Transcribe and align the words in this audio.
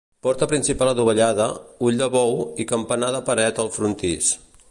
Porta 0.27 0.45
principal 0.53 0.89
adovellada, 0.93 1.45
ull 1.89 2.01
de 2.01 2.09
bou 2.17 2.33
i 2.63 2.67
campanar 2.73 3.13
de 3.19 3.23
paret 3.31 3.65
al 3.65 3.73
frontis. 3.79 4.35